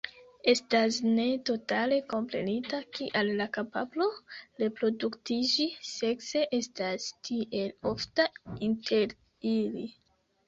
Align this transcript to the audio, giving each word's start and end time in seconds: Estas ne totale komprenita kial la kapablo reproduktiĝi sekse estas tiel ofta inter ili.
Estas 0.51 0.95
ne 1.15 1.25
totale 1.49 1.97
komprenita 2.13 2.77
kial 2.99 3.29
la 3.41 3.45
kapablo 3.57 4.07
reproduktiĝi 4.63 5.67
sekse 5.89 6.41
estas 6.61 7.05
tiel 7.29 7.69
ofta 7.91 8.27
inter 8.69 9.15
ili. 9.51 9.85